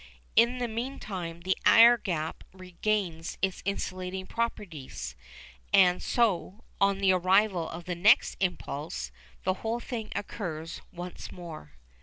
[0.35, 5.15] In the meantime the air gap regains its insulating properties,
[5.71, 9.11] and so, on the arrival of the next impulse,
[9.43, 11.73] the whole thing occurs once more.